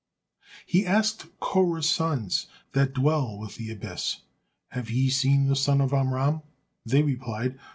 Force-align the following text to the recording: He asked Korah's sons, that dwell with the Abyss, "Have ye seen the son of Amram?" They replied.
He 0.65 0.83
asked 0.83 1.27
Korah's 1.39 1.87
sons, 1.87 2.47
that 2.71 2.91
dwell 2.95 3.37
with 3.37 3.57
the 3.57 3.69
Abyss, 3.69 4.21
"Have 4.69 4.89
ye 4.89 5.11
seen 5.11 5.45
the 5.45 5.55
son 5.55 5.79
of 5.79 5.93
Amram?" 5.93 6.41
They 6.83 7.03
replied. 7.03 7.59